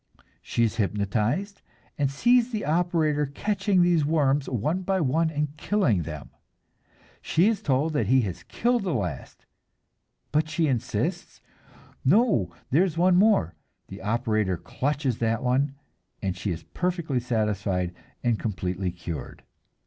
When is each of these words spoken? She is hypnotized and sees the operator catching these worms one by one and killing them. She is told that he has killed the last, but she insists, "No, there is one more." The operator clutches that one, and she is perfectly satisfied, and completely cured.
She 0.41 0.63
is 0.63 0.77
hypnotized 0.77 1.61
and 1.95 2.09
sees 2.09 2.49
the 2.51 2.65
operator 2.65 3.27
catching 3.27 3.83
these 3.83 4.03
worms 4.03 4.49
one 4.49 4.81
by 4.81 4.99
one 4.99 5.29
and 5.29 5.55
killing 5.57 6.01
them. 6.01 6.31
She 7.21 7.47
is 7.47 7.61
told 7.61 7.93
that 7.93 8.07
he 8.07 8.21
has 8.21 8.41
killed 8.41 8.81
the 8.81 8.95
last, 8.95 9.45
but 10.31 10.49
she 10.49 10.65
insists, 10.67 11.39
"No, 12.03 12.49
there 12.71 12.83
is 12.83 12.97
one 12.97 13.15
more." 13.15 13.53
The 13.89 14.01
operator 14.01 14.57
clutches 14.57 15.19
that 15.19 15.43
one, 15.43 15.75
and 16.19 16.35
she 16.35 16.49
is 16.49 16.63
perfectly 16.63 17.19
satisfied, 17.19 17.93
and 18.23 18.39
completely 18.39 18.91
cured. 18.91 19.43